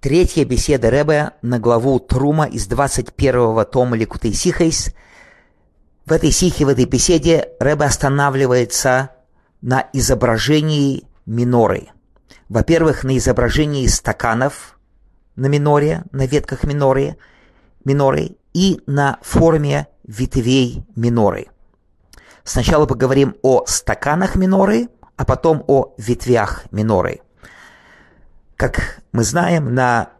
Третья 0.00 0.44
беседа 0.44 0.90
Рэбе 0.90 1.32
на 1.42 1.58
главу 1.58 1.98
Трума 1.98 2.44
из 2.44 2.68
21-го 2.68 3.64
тома 3.64 3.96
Ликутей 3.96 4.32
Сихейс. 4.32 4.94
В 6.06 6.12
этой 6.12 6.30
сихе, 6.30 6.66
в 6.66 6.68
этой 6.68 6.84
беседе 6.84 7.48
Рэбе 7.58 7.86
останавливается 7.86 9.10
на 9.60 9.88
изображении 9.92 11.02
миноры. 11.26 11.88
Во-первых, 12.48 13.02
на 13.02 13.18
изображении 13.18 13.88
стаканов 13.88 14.78
на 15.34 15.46
миноре, 15.46 16.04
на 16.12 16.26
ветках 16.26 16.62
миноры, 16.62 17.16
миноры 17.84 18.36
и 18.54 18.80
на 18.86 19.18
форме 19.22 19.88
ветвей 20.04 20.86
миноры. 20.94 21.48
Сначала 22.44 22.86
поговорим 22.86 23.34
о 23.42 23.66
стаканах 23.66 24.36
миноры, 24.36 24.90
а 25.16 25.24
потом 25.24 25.64
о 25.66 25.92
ветвях 25.98 26.66
миноры– 26.70 27.18
как 28.58 29.02
мы 29.12 29.22
знаем, 29.22 29.72
на 29.72 30.10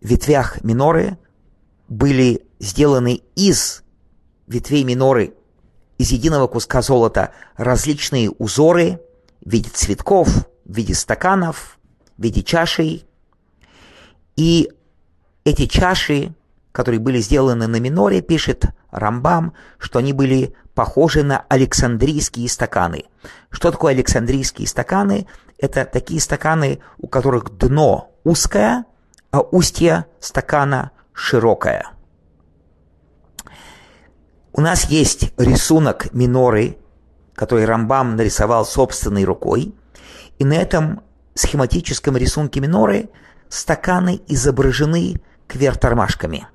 ветвях 0.00 0.64
миноры 0.64 1.18
были 1.86 2.46
сделаны 2.58 3.20
из 3.36 3.84
ветвей 4.46 4.84
миноры, 4.84 5.34
из 5.98 6.10
единого 6.10 6.46
куска 6.46 6.80
золота, 6.80 7.32
различные 7.56 8.30
узоры 8.30 9.00
в 9.44 9.50
виде 9.50 9.68
цветков, 9.68 10.28
в 10.64 10.74
виде 10.74 10.94
стаканов, 10.94 11.78
в 12.16 12.22
виде 12.22 12.42
чашей. 12.42 13.04
И 14.34 14.70
эти 15.44 15.66
чаши, 15.66 16.34
которые 16.72 17.00
были 17.00 17.20
сделаны 17.20 17.66
на 17.66 17.78
миноре, 17.80 18.22
пишет 18.22 18.64
Рамбам, 18.92 19.52
что 19.76 19.98
они 19.98 20.14
были 20.14 20.54
похожи 20.74 21.22
на 21.22 21.44
Александрийские 21.50 22.48
стаканы. 22.48 23.04
Что 23.50 23.70
такое 23.70 23.92
Александрийские 23.92 24.66
стаканы? 24.66 25.26
Это 25.58 25.84
такие 25.84 26.20
стаканы, 26.20 26.80
у 26.98 27.06
которых 27.06 27.56
дно 27.56 28.12
узкое, 28.24 28.84
а 29.30 29.40
устье 29.40 30.06
стакана 30.20 30.90
широкое. 31.12 31.90
У 34.52 34.60
нас 34.60 34.84
есть 34.84 35.32
рисунок 35.36 36.12
миноры, 36.12 36.78
который 37.34 37.64
Рамбам 37.64 38.16
нарисовал 38.16 38.64
собственной 38.64 39.24
рукой, 39.24 39.74
и 40.38 40.44
на 40.44 40.54
этом 40.54 41.02
схематическом 41.34 42.16
рисунке 42.16 42.60
миноры 42.60 43.10
стаканы 43.48 44.20
изображены 44.28 45.20
квертормашками. 45.48 46.46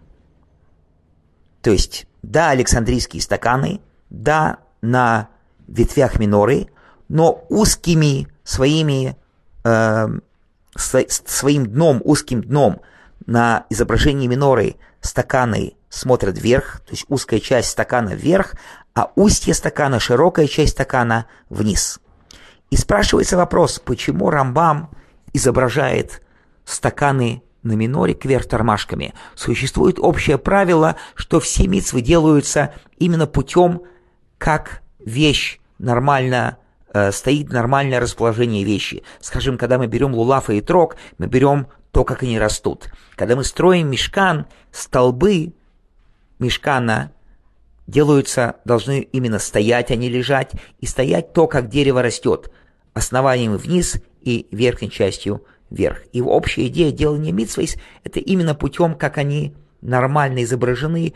То 1.62 1.72
есть, 1.72 2.08
да, 2.22 2.52
Александрийские 2.52 3.22
стаканы, 3.22 3.82
да, 4.10 4.60
на 4.82 5.30
ветвях 5.68 6.20
миноры, 6.20 6.70
но 7.10 7.46
узкими 7.50 8.28
своими, 8.50 9.16
э, 9.64 10.08
своим 10.76 11.68
дном, 11.68 12.02
узким 12.04 12.42
дном 12.42 12.82
на 13.28 13.66
изображении 13.70 14.26
миноры 14.26 14.78
стаканы 15.02 15.74
смотрят 15.90 16.40
вверх, 16.40 16.80
то 16.80 16.92
есть 16.92 17.06
узкая 17.10 17.40
часть 17.40 17.70
стакана 17.70 18.16
вверх, 18.16 18.56
а 18.96 19.12
устье 19.16 19.54
стакана, 19.54 20.00
широкая 20.00 20.48
часть 20.48 20.74
стакана 20.74 21.28
вниз. 21.50 22.00
И 22.72 22.76
спрашивается 22.76 23.38
вопрос, 23.38 23.80
почему 23.80 24.32
Рамбам 24.32 24.90
изображает 25.32 26.24
стаканы 26.66 27.44
на 27.62 27.74
миноре 27.74 28.16
кверх 28.16 28.48
тормашками. 28.48 29.14
Существует 29.36 30.00
общее 30.00 30.40
правило, 30.40 30.96
что 31.14 31.40
все 31.40 31.68
митцвы 31.68 32.02
делаются 32.02 32.74
именно 32.98 33.28
путем, 33.28 33.84
как 34.40 34.82
вещь 34.98 35.60
нормально 35.78 36.58
э, 36.94 37.12
стоит 37.12 37.52
нормальное 37.52 38.00
расположение 38.00 38.64
вещи. 38.64 39.04
Скажем, 39.20 39.58
когда 39.58 39.78
мы 39.78 39.88
берем 39.88 40.14
лулафа 40.14 40.54
и 40.54 40.62
трог, 40.62 40.96
мы 41.18 41.28
берем 41.28 41.68
то, 41.92 42.04
как 42.04 42.24
они 42.24 42.40
растут. 42.40 42.90
Когда 43.16 43.36
мы 43.36 43.44
строим 43.44 43.90
мешкан, 43.90 44.46
столбы 44.72 45.54
мешкана 46.40 47.12
делаются, 47.88 48.58
должны 48.66 49.02
именно 49.02 49.40
стоять, 49.40 49.92
а 49.92 49.96
не 49.96 50.10
лежать, 50.10 50.52
и 50.80 50.86
стоять 50.86 51.34
то, 51.34 51.48
как 51.48 51.70
дерево 51.70 52.02
растет, 52.02 52.52
основанием 52.94 53.58
вниз 53.58 53.98
и 54.22 54.48
верхней 54.52 54.92
частью 54.92 55.44
вверх. 55.70 56.04
И 56.12 56.22
общая 56.22 56.68
идея 56.68 56.92
делания 56.92 57.32
митсвейс– 57.32 57.78
это 58.04 58.20
именно 58.20 58.56
путем, 58.56 58.96
как 58.96 59.18
они 59.18 59.56
нормально 59.82 60.44
изображены, 60.44 61.14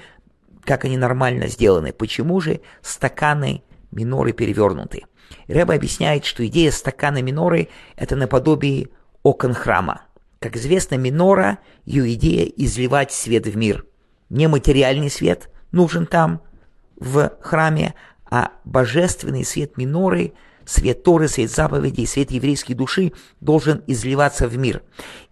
как 0.64 0.86
они 0.86 0.97
нормально 0.97 1.47
сделаны. 1.47 1.94
Почему 1.94 2.40
же 2.40 2.62
стаканы 2.81 3.64
миноры 3.92 4.31
перевернуты? 4.31 5.03
Рэба 5.47 5.75
объясняет, 5.75 6.25
что 6.25 6.45
идея 6.47 6.72
стакана 6.72 7.22
миноры– 7.22 7.69
это 7.95 8.16
наподобие 8.16 8.89
окон 9.23 9.53
храма. 9.53 10.03
Как 10.39 10.56
известно, 10.56 10.95
минора– 10.95 11.59
ее 11.85 12.13
идея 12.13 12.45
изливать 12.45 13.11
свет 13.11 13.45
в 13.45 13.56
мир. 13.57 13.85
Не 14.29 14.47
материальный 14.47 15.09
свет 15.09 15.50
нужен 15.72 16.06
там, 16.06 16.41
в 16.95 17.31
храме, 17.41 17.94
а 18.29 18.51
божественный 18.63 19.45
свет 19.45 19.78
миноры– 19.78 20.34
Свет 20.66 21.03
Торы, 21.03 21.28
свет 21.28 21.51
заповедей, 21.51 22.07
свет 22.07 22.31
еврейской 22.31 22.74
души 22.74 23.12
должен 23.41 23.84
изливаться 23.88 24.47
в 24.47 24.57
мир. 24.57 24.81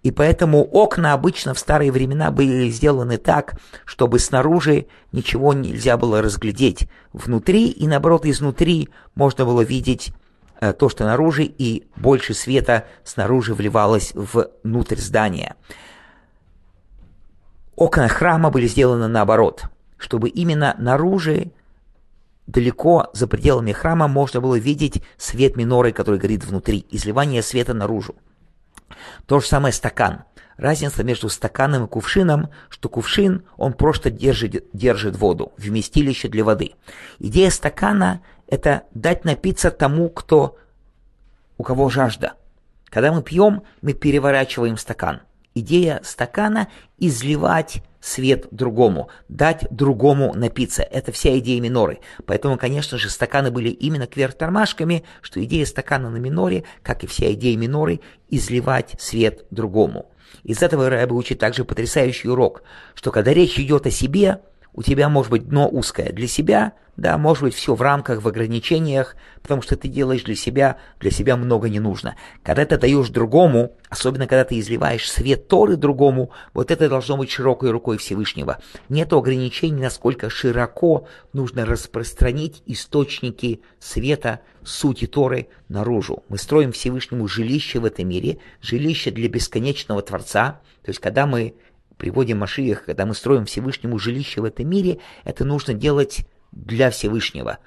И 0.04 0.12
поэтому 0.12 0.64
окна 0.64 1.14
обычно 1.14 1.54
в 1.54 1.60
старые 1.60 1.92
времена 1.92 2.32
были 2.32 2.70
сделаны 2.70 3.18
так, 3.18 3.60
чтобы 3.86 4.20
снаружи 4.20 4.88
ничего 5.12 5.54
нельзя 5.54 5.98
было 5.98 6.22
разглядеть 6.22 6.90
внутри, 7.14 7.70
и 7.70 7.88
наоборот 7.88 8.26
изнутри 8.26 8.90
можно 9.16 9.46
было 9.46 9.62
видеть 9.62 10.12
э, 10.60 10.74
то, 10.74 10.90
что 10.90 11.06
наружу, 11.06 11.44
и 11.44 11.84
больше 11.96 12.34
света 12.34 12.86
снаружи 13.04 13.54
вливалось 13.54 14.12
внутрь 14.14 14.98
здания. 14.98 15.56
Окна 17.76 18.08
храма 18.08 18.50
были 18.50 18.68
сделаны 18.68 19.08
наоборот, 19.08 19.64
чтобы 19.98 20.30
именно 20.30 20.76
наружу 20.78 21.52
далеко 22.52 23.10
за 23.14 23.28
пределами 23.28 23.72
храма 23.72 24.08
можно 24.08 24.42
было 24.42 24.60
видеть 24.60 25.02
свет 25.18 25.56
миноры, 25.56 25.92
который 25.92 26.20
горит 26.20 26.44
внутри, 26.46 26.86
изливание 26.92 27.42
света 27.42 27.74
наружу. 27.74 28.16
То 29.26 29.40
же 29.40 29.48
самое 29.48 29.74
стакан. 29.74 30.24
Разница 30.58 31.04
между 31.04 31.30
стаканом 31.30 31.86
и 31.86 31.88
кувшином, 31.88 32.50
что 32.70 32.90
кувшин, 32.90 33.44
он 33.58 33.74
просто 33.74 34.12
держит, 34.12 34.66
держит 34.74 35.16
воду, 35.16 35.54
вместилище 35.58 36.28
для 36.28 36.44
воды. 36.44 36.74
Идея 37.20 37.50
стакана– 37.50 38.22
это 38.48 38.84
дать 38.94 39.26
напиться 39.26 39.72
тому, 39.72 40.10
кто, 40.10 40.58
у 41.58 41.64
кого 41.64 41.90
жажда. 41.90 42.34
Когда 42.86 43.12
мы 43.12 43.24
пьем, 43.24 43.64
мы 43.82 43.94
переворачиваем 43.94 44.78
стакан. 44.78 45.22
Идея 45.56 46.02
стакана– 46.04 46.68
изливать 47.00 47.82
свет 48.02 48.48
другому, 48.52 49.10
дать 49.30 49.68
другому 49.70 50.34
напиться. 50.34 50.82
Это 50.84 51.12
вся 51.12 51.38
идея 51.40 51.62
миноры. 51.62 52.00
Поэтому, 52.26 52.58
конечно 52.58 52.98
же, 52.98 53.10
стаканы 53.10 53.52
были 53.52 53.70
именно 53.70 54.08
кверх-тормашками, 54.08 55.04
что 55.22 55.44
идея 55.44 55.66
стакана 55.66 56.10
на 56.10 56.18
миноре, 56.18 56.64
как 56.84 57.04
и 57.04 57.08
вся 57.08 57.32
идея 57.34 57.56
миноры, 57.58 58.02
изливать 58.30 58.96
свет 59.00 59.46
другому. 59.52 60.12
Из 60.44 60.62
этого 60.64 60.90
Рэбе 60.90 61.14
учит 61.14 61.40
также 61.40 61.66
потрясающий 61.66 62.30
урок, 62.30 62.64
что 62.96 63.12
когда 63.12 63.34
речь 63.34 63.60
идет 63.60 63.86
о 63.86 63.92
себе, 63.92 64.40
у 64.74 64.84
тебя 64.84 65.10
может 65.10 65.32
быть 65.32 65.48
дно 65.48 65.68
узкое. 65.68 66.12
Для 66.12 66.28
себя, 66.28 66.74
да, 66.98 67.18
может 67.18 67.44
быть 67.44 67.56
все 67.56 67.76
в 67.76 67.82
рамках, 67.82 68.22
в 68.22 68.28
ограничениях, 68.28 69.16
потому 69.42 69.62
что 69.62 69.76
ты 69.76 69.88
делаешь 69.88 70.24
для 70.24 70.36
себя, 70.36 70.78
для 71.00 71.12
себя 71.12 71.36
много 71.36 71.70
не 71.70 71.80
нужно. 71.80 72.16
Когда 72.44 72.66
ты 72.66 72.78
даешь 72.78 73.10
другому, 73.10 73.76
особенно 73.90 74.28
когда 74.28 74.44
ты 74.44 74.60
изливаешь 74.60 75.10
свет 75.10 75.48
Торы 75.48 75.78
другому, 75.78 76.32
вот 76.54 76.72
это 76.72 76.90
должно 76.90 77.18
быть 77.18 77.32
широкой 77.32 77.72
рукой 77.72 77.98
Всевышнего. 77.98 78.60
Нет 78.90 79.14
ограничений, 79.14 79.82
насколько 79.82 80.30
широко 80.30 81.08
нужно 81.34 81.66
распространить 81.66 82.62
источники 82.66 83.62
света, 83.80 84.42
сути 84.64 85.08
Торы 85.08 85.48
наружу. 85.70 86.24
Мы 86.30 86.38
строим 86.38 86.72
Всевышнему 86.72 87.28
жилище 87.28 87.80
в 87.80 87.86
этом 87.86 88.08
мире, 88.08 88.38
жилище 88.62 89.12
для 89.12 89.28
бесконечного 89.28 90.02
Творца. 90.02 90.62
То 90.84 90.90
есть, 90.90 91.00
когда 91.00 91.26
мы 91.26 91.56
приводим 92.02 92.40
Машиях, 92.40 92.86
когда 92.86 93.06
мы 93.06 93.14
строим 93.14 93.46
Всевышнему 93.46 94.00
жилище 94.00 94.42
в 94.42 94.46
этом 94.46 94.68
мире, 94.68 94.98
это 95.24 95.46
нужно 95.46 95.76
делать 95.76 96.28
для 96.52 96.90
Всевышнего, 96.90 97.60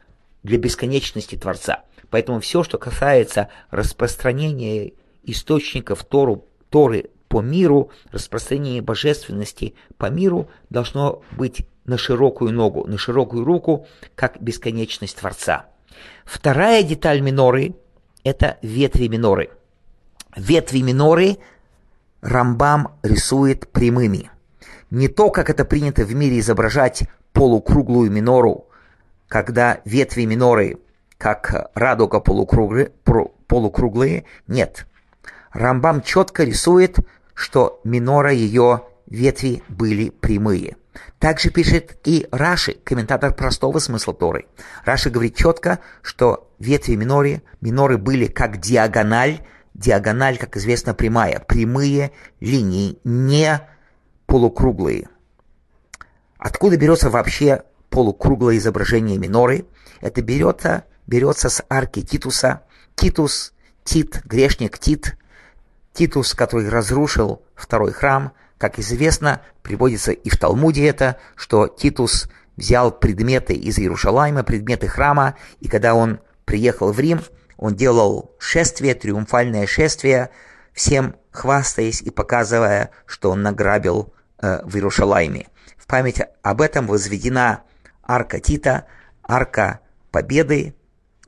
для 0.42 0.58
бесконечности 0.58 1.36
Творца. 1.36 1.84
Поэтому 2.10 2.40
все, 2.40 2.64
что 2.64 2.76
касается 2.76 3.48
распространения 3.70 4.92
источников 5.22 6.02
Тору, 6.02 6.48
Торы 6.68 7.10
по 7.28 7.42
миру, 7.42 7.92
распространения 8.10 8.82
божественности 8.82 9.76
по 9.98 10.10
миру, 10.10 10.50
должно 10.68 11.22
быть 11.30 11.68
на 11.84 11.96
широкую 11.96 12.52
ногу, 12.52 12.88
на 12.88 12.98
широкую 12.98 13.44
руку, 13.44 13.86
как 14.16 14.42
бесконечность 14.42 15.16
Творца. 15.16 15.66
Вторая 16.24 16.82
деталь 16.82 17.20
миноры– 17.20 17.76
это 18.24 18.58
ветви 18.62 19.06
миноры. 19.06 19.50
Ветви 20.34 20.82
миноры– 20.82 21.36
Рамбам 22.24 22.98
рисует 23.02 23.70
прямыми. 23.70 24.30
Не 24.90 25.08
то, 25.08 25.30
как 25.30 25.50
это 25.50 25.64
принято 25.64 26.04
в 26.04 26.14
мире 26.14 26.40
изображать 26.40 27.04
полукруглую 27.32 28.10
минору, 28.10 28.68
когда 29.28 29.80
ветви 29.84 30.24
миноры, 30.24 30.78
как 31.18 31.70
радуга 31.74 32.20
полукруглые, 32.20 34.24
нет. 34.48 34.86
Рамбам 35.52 36.02
четко 36.02 36.44
рисует 36.44 36.98
что 37.34 37.80
минора 37.84 38.32
ее 38.32 38.82
ветви 39.06 39.62
были 39.68 40.10
прямые. 40.10 40.76
Также 41.18 41.50
пишет 41.50 41.96
и 42.04 42.28
Раши, 42.30 42.74
комментатор 42.84 43.34
простого 43.34 43.80
смысла 43.80 44.14
Торы. 44.14 44.46
Раши 44.84 45.10
говорит 45.10 45.36
четко, 45.36 45.80
что 46.02 46.50
ветви 46.58 46.94
миноры, 46.94 47.42
миноры 47.60 47.98
были 47.98 48.26
как 48.26 48.58
диагональ, 48.58 49.40
диагональ, 49.74 50.38
как 50.38 50.56
известно, 50.56 50.94
прямая, 50.94 51.40
прямые 51.40 52.12
линии, 52.40 52.98
не 53.04 53.60
полукруглые. 54.26 55.08
Откуда 56.38 56.76
берется 56.76 57.10
вообще 57.10 57.64
полукруглое 57.90 58.56
изображение 58.56 59.18
миноры? 59.18 59.66
Это 60.00 60.22
берется, 60.22 60.84
берется 61.06 61.48
с 61.48 61.64
арки 61.68 62.02
Титуса. 62.02 62.62
Титус, 62.94 63.52
Тит, 63.82 64.22
грешник 64.24 64.78
Тит, 64.78 65.16
Титус, 65.92 66.34
который 66.34 66.68
разрушил 66.68 67.42
второй 67.54 67.92
храм, 67.92 68.32
как 68.58 68.78
известно, 68.78 69.42
приводится 69.62 70.12
и 70.12 70.28
в 70.28 70.38
Талмуде 70.38 70.86
это, 70.86 71.18
что 71.34 71.66
Титус 71.66 72.28
взял 72.56 72.92
предметы 72.92 73.52
из 73.52 73.78
Иерушалайма, 73.78 74.44
предметы 74.44 74.86
храма, 74.86 75.36
и 75.60 75.68
когда 75.68 75.94
он 75.94 76.20
приехал 76.44 76.92
в 76.92 77.00
Рим, 77.00 77.20
он 77.56 77.74
делал 77.74 78.34
шествие, 78.38 78.94
триумфальное 78.94 79.66
шествие, 79.66 80.30
всем 80.72 81.16
хвастаясь 81.30 82.02
и 82.02 82.10
показывая, 82.10 82.90
что 83.06 83.30
он 83.30 83.42
награбил 83.42 84.12
э, 84.40 84.60
в 84.64 84.74
Иерушалайме. 84.76 85.48
В 85.76 85.86
память 85.86 86.20
об 86.42 86.60
этом 86.60 86.86
возведена 86.86 87.62
арка 88.02 88.40
Тита, 88.40 88.86
арка 89.22 89.80
победы 90.10 90.74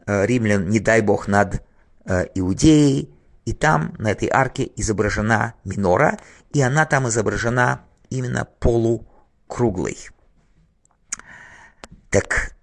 э, 0.06 0.26
римлян, 0.26 0.68
не 0.68 0.80
дай 0.80 1.00
бог, 1.00 1.28
над 1.28 1.62
э, 2.04 2.26
Иудеей, 2.34 3.12
и 3.44 3.52
там 3.52 3.94
на 3.98 4.10
этой 4.10 4.28
арке 4.28 4.70
изображена 4.76 5.54
минора, 5.64 6.18
и 6.52 6.60
она 6.60 6.84
там 6.84 7.08
изображена 7.08 7.82
именно 8.10 8.44
полукруглой. 8.58 9.96
Так, 12.10 12.54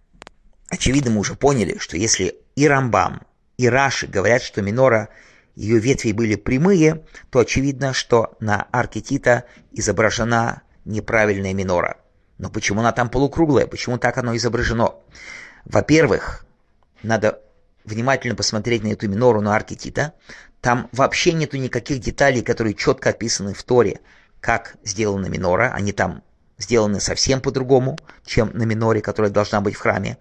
очевидно, 0.70 1.12
мы 1.12 1.20
уже 1.20 1.36
поняли, 1.36 1.78
что 1.78 1.96
если 1.96 2.36
и 2.56 2.68
Рамбам, 2.68 3.22
и 3.58 3.68
Раши 3.70 4.08
говорят, 4.08 4.42
что 4.42 4.62
минора, 4.62 5.10
ее 5.56 5.80
ветви 5.80 6.12
были 6.12 6.36
прямые, 6.36 7.06
то 7.30 7.40
очевидно, 7.40 7.94
что 7.94 8.36
на 8.40 8.68
арке 8.72 9.02
Тита 9.02 9.46
изображена 9.72 10.64
неправильная 10.86 11.54
минора. 11.54 11.98
Но 12.38 12.50
почему 12.50 12.80
она 12.80 12.92
там 12.92 13.10
полукруглая? 13.10 13.68
Почему 13.68 13.98
так 13.98 14.18
оно 14.18 14.36
изображено? 14.36 14.96
Во-первых, 15.66 16.46
надо 17.04 17.42
внимательно 17.86 18.36
посмотреть 18.36 18.84
на 18.84 18.88
эту 18.88 19.08
минору 19.08 19.42
на 19.42 19.56
арке 19.56 19.76
Тита. 19.76 20.14
Там 20.62 20.90
вообще 20.92 21.34
нету 21.34 21.58
никаких 21.58 22.00
деталей, 22.00 22.42
которые 22.42 22.74
четко 22.74 23.10
описаны 23.10 23.54
в 23.54 23.62
Торе, 23.64 24.00
как 24.40 24.76
сделана 24.84 25.28
минора. 25.28 25.72
Они 25.74 25.92
там 25.92 26.24
сделаны 26.58 27.00
совсем 27.00 27.42
по-другому, 27.42 27.98
чем 28.26 28.52
на 28.54 28.64
миноре, 28.64 29.02
которая 29.02 29.32
должна 29.32 29.62
быть 29.62 29.76
в 29.76 29.80
храме. 29.80 30.18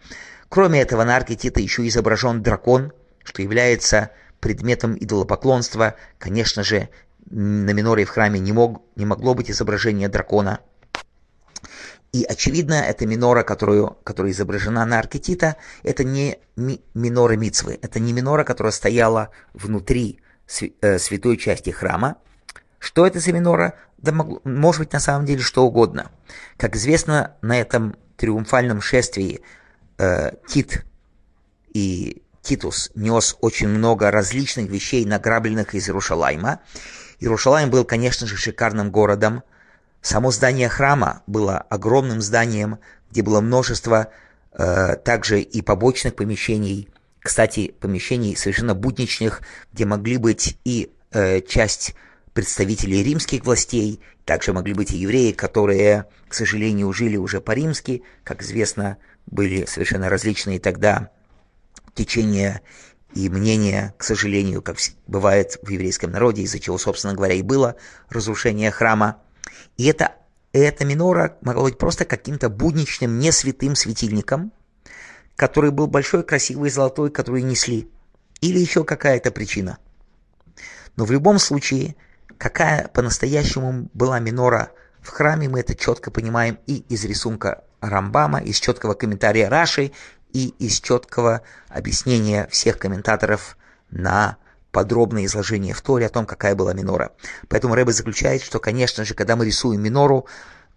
Кроме 0.49 0.81
этого, 0.81 1.05
на 1.05 1.17
арке 1.17 1.37
Тита 1.37 1.61
еще 1.61 1.87
изображен 1.87 2.43
дракон, 2.43 2.93
что 3.25 3.43
является 3.43 4.11
предметом 4.41 4.97
идолопоклонства. 4.99 5.95
Конечно 6.19 6.63
же, 6.63 6.89
на 7.31 7.71
миноре 7.71 8.05
в 8.05 8.11
храме 8.11 8.41
не, 8.41 8.53
мог, 8.53 8.83
не 8.97 9.07
могло 9.07 9.35
быть 9.35 9.51
изображения 9.51 10.09
дракона. 10.09 10.61
И 12.13 12.25
очевидно, 12.25 12.75
эта 12.75 13.07
минора, 13.07 13.43
которую, 13.43 13.97
которая 14.05 14.33
изображена 14.33 14.85
на 14.85 14.99
аркетита, 14.99 15.57
это 15.83 16.05
не 16.05 16.39
ми, 16.57 16.83
минора 16.93 17.37
Мицвы, 17.37 17.79
это 17.81 18.01
не 18.01 18.13
минора, 18.13 18.45
которая 18.45 18.73
стояла 18.73 19.31
внутри 19.55 20.21
э, 20.83 20.99
святой 20.99 21.39
части 21.39 21.71
храма. 21.71 22.17
Что 22.79 23.07
это 23.07 23.19
за 23.19 23.33
минора? 23.33 23.79
Да 23.97 24.13
могло, 24.13 24.43
может 24.45 24.81
быть 24.81 24.93
на 24.93 25.01
самом 25.01 25.25
деле 25.25 25.41
что 25.41 25.65
угодно. 25.65 26.11
Как 26.59 26.77
известно, 26.77 27.37
на 27.41 27.59
этом 27.59 27.97
триумфальном 28.17 28.83
шествии 28.83 29.41
э, 29.97 30.33
Тит 30.47 30.85
и 31.73 32.23
Титус 32.43 32.91
нес 32.97 33.37
очень 33.41 33.69
много 33.69 34.11
различных 34.11 34.69
вещей, 34.69 35.05
награбленных 35.05 35.75
из 35.75 35.89
Иерушалайма. 35.89 36.61
Иерушалайм 37.21 37.71
был, 37.71 37.85
конечно 37.85 38.27
же, 38.27 38.37
шикарным 38.37 38.91
городом. 38.91 39.45
Само 40.01 40.33
здание 40.33 40.69
храма 40.69 41.23
было 41.29 41.59
огромным 41.59 42.21
зданием, 42.21 42.81
где 43.11 43.23
было 43.23 43.41
множество 43.41 44.09
э, 44.53 44.97
также 44.97 45.41
и 45.41 45.63
побочных 45.63 46.17
помещений, 46.17 46.89
кстати, 47.21 47.73
помещений 47.79 48.35
совершенно 48.35 48.75
будничных, 48.75 49.43
где 49.73 49.85
могли 49.85 50.17
быть 50.17 50.59
и 50.65 50.91
э, 51.13 51.41
часть 51.43 51.95
представителей 52.35 53.05
римских 53.05 53.45
властей, 53.45 54.01
также 54.25 54.53
могли 54.53 54.75
быть 54.75 54.91
и 54.91 54.97
евреи, 54.97 55.31
которые, 55.31 56.07
к 56.29 56.35
сожалению, 56.35 56.93
жили 56.93 57.17
уже 57.17 57.41
по-римски, 57.41 58.03
как 58.25 58.43
известно, 58.43 58.97
были 59.27 59.65
совершенно 59.67 60.09
различные 60.09 60.59
тогда 60.59 61.11
течения 61.95 62.63
и 63.15 63.29
мнения, 63.29 63.95
к 63.99 64.05
сожалению, 64.05 64.63
как 64.63 64.79
бывает 65.07 65.59
в 65.63 65.69
еврейском 65.69 66.11
народе, 66.13 66.43
из-за 66.43 66.59
чего, 66.59 66.79
собственно 66.79 67.15
говоря, 67.15 67.35
и 67.35 67.43
было 67.43 67.77
разрушение 68.09 68.71
храма. 68.71 69.19
И 69.77 69.87
это, 69.87 70.13
эта 70.53 70.85
минора 70.85 71.37
могла 71.43 71.65
быть 71.65 71.79
просто 71.79 72.05
каким-то 72.05 72.49
будничным, 72.49 73.19
не 73.19 73.33
святым 73.33 73.75
светильником, 73.75 74.53
который 75.37 75.71
был 75.71 75.87
большой, 75.87 76.25
красивый, 76.25 76.71
золотой, 76.71 77.11
который 77.11 77.43
несли. 77.43 77.91
Или 78.41 78.59
еще 78.59 78.85
какая-то 78.85 79.31
причина. 79.31 79.79
Но 80.97 81.05
в 81.05 81.11
любом 81.11 81.39
случае, 81.39 81.97
какая 82.39 82.89
по-настоящему 82.89 83.89
была 83.95 84.19
минора 84.19 84.73
в 85.01 85.09
храме, 85.09 85.49
мы 85.49 85.61
это 85.61 85.75
четко 85.75 86.11
понимаем 86.11 86.59
и 86.67 86.85
из 86.89 87.05
рисунка 87.05 87.65
Рамбама, 87.81 88.41
из 88.41 88.59
четкого 88.61 88.95
комментария 88.95 89.49
Раши, 89.49 89.93
и 90.33 90.49
из 90.59 90.81
четкого 90.81 91.43
объяснения 91.69 92.49
всех 92.51 92.79
комментаторов 92.79 93.57
на 93.91 94.37
подробное 94.71 95.27
изложение 95.27 95.75
в 95.75 95.83
Торе 95.83 96.07
о 96.07 96.09
том, 96.09 96.27
какая 96.27 96.55
была 96.55 96.73
минора. 96.73 97.13
Поэтому 97.49 97.75
Рэбе 97.75 97.93
заключает, 97.93 98.43
что, 98.43 98.59
конечно 98.59 99.05
же, 99.05 99.15
когда 99.15 99.37
мы 99.37 99.47
рисуем 99.47 99.83
минору, 99.83 100.27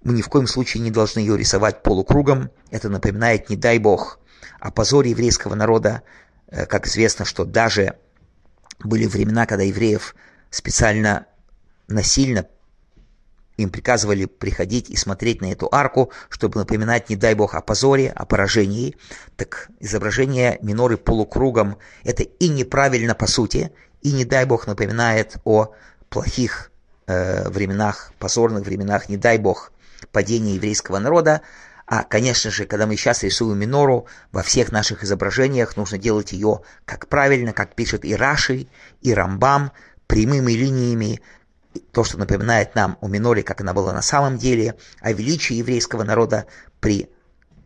мы 0.04 0.14
ни 0.14 0.22
в 0.22 0.28
коем 0.28 0.48
случае 0.48 0.84
не 0.84 0.92
должны 0.92 1.20
ее 1.20 1.38
рисовать 1.38 1.82
полукругом. 1.82 2.52
Это 2.70 2.90
напоминает, 2.90 3.50
не 3.50 3.56
дай 3.56 3.80
бог, 3.80 4.20
о 4.60 4.72
позоре 4.72 5.12
еврейского 5.12 5.56
народа. 5.56 6.04
Э, 6.48 6.66
как 6.66 6.88
известно, 6.88 7.26
что 7.26 7.46
даже 7.46 7.96
были 8.84 9.08
времена, 9.08 9.46
когда 9.46 9.64
евреев 9.64 10.14
специально 10.50 11.26
насильно 11.88 12.46
им 13.58 13.70
приказывали 13.70 14.26
приходить 14.26 14.90
и 14.90 14.96
смотреть 14.96 15.42
на 15.42 15.52
эту 15.52 15.70
арку, 15.72 16.12
чтобы 16.30 16.60
напоминать, 16.60 17.10
не 17.10 17.16
дай 17.16 17.34
бог, 17.36 17.56
о 17.56 17.62
позоре, 17.62 18.12
о 18.12 18.26
поражении. 18.26 18.96
Так 19.38 19.70
изображение 19.80 20.60
миноры 20.62 20.98
полукругом– 20.98 21.78
это 22.04 22.24
и 22.24 22.48
неправильно 22.50 23.16
по 23.16 23.28
сути, 23.28 23.72
и, 24.02 24.12
не 24.12 24.26
дай 24.26 24.46
бог, 24.46 24.68
напоминает 24.68 25.38
о 25.46 25.74
плохих 26.10 26.72
э, 27.08 27.50
временах, 27.50 28.12
позорных 28.20 28.66
временах, 28.66 29.10
не 29.10 29.18
дай 29.18 29.38
бог, 29.38 29.72
падения 30.12 30.56
еврейского 30.56 31.00
народа. 31.00 31.42
А, 31.88 32.04
конечно 32.04 32.50
же, 32.50 32.66
когда 32.66 32.88
мы 32.88 32.96
сейчас 32.96 33.24
рисуем 33.24 33.60
минору, 33.60 34.08
во 34.32 34.42
всех 34.42 34.72
наших 34.72 35.04
изображениях 35.04 35.78
нужно 35.78 35.98
делать 35.98 36.32
ее 36.32 36.62
как 36.86 37.08
правильно, 37.08 37.54
как 37.54 37.76
пишет 37.76 38.06
и 38.06 38.16
Раши, 38.16 38.68
и 39.02 39.14
Рамбам, 39.14 39.72
прямыми 40.08 40.52
линиями, 40.54 41.22
то, 41.80 42.04
что 42.04 42.18
напоминает 42.18 42.76
нам 42.76 42.98
о 43.02 43.08
миноре, 43.08 43.44
как 43.44 43.62
она 43.62 43.74
была 43.74 43.94
на 43.94 44.02
самом 44.02 44.38
деле, 44.38 44.76
о 45.02 45.12
величии 45.12 45.56
еврейского 45.56 46.04
народа 46.04 46.46
при 46.80 47.10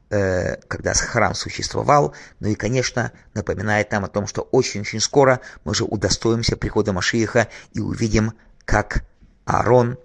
э, 0.10 0.56
когда 0.68 0.94
храм 0.94 1.34
существовал, 1.36 2.14
ну 2.40 2.50
и, 2.50 2.56
конечно, 2.56 3.12
напоминает 3.34 3.92
нам 3.92 4.06
о 4.06 4.10
том, 4.10 4.28
что 4.28 4.42
очень-очень 4.42 5.00
скоро 5.00 5.42
мы 5.64 5.74
же 5.76 5.84
удостоимся 5.84 6.58
прихода 6.58 6.94
Машииха 6.94 7.48
и 7.74 7.80
увидим, 7.80 8.34
как 8.66 9.04
Аарон 9.46 9.98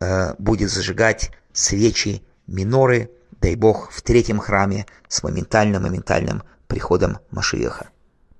э, 0.00 0.34
будет 0.38 0.70
зажигать 0.70 1.30
свечи 1.52 2.22
миноры, 2.46 3.10
дай 3.40 3.54
Бог, 3.54 3.90
в 3.90 4.02
третьем 4.02 4.38
храме 4.38 4.86
с 5.08 5.22
моментальным-моментальным 5.22 6.42
приходом 6.66 7.18
Машииха. 7.30 7.90